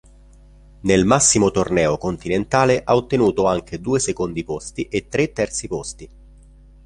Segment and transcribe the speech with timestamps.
[0.79, 6.09] Nel massimo torneo continentale ha ottenuto anche due secondi posti e tre terzi posti.